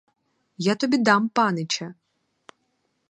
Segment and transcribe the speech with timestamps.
[0.71, 1.93] Я тобі дам панича!!